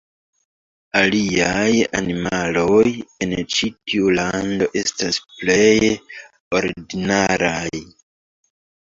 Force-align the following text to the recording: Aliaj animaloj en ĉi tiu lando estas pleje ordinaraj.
Aliaj 1.01 1.67
animaloj 1.99 2.87
en 3.27 3.37
ĉi 3.59 3.71
tiu 3.77 4.09
lando 4.23 4.73
estas 4.85 5.23
pleje 5.37 5.95
ordinaraj. 6.63 7.87